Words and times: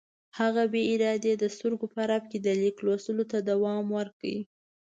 هغه 0.39 0.63
بې 0.71 0.81
ارادې 0.93 1.33
د 1.37 1.43
سترګو 1.55 1.85
په 1.93 2.01
رپ 2.09 2.23
کې 2.31 2.39
د 2.41 2.47
لیک 2.61 2.77
لوستلو 2.85 3.23
ته 3.31 3.37
دوام 3.49 3.85
ورکړ. 3.97 4.35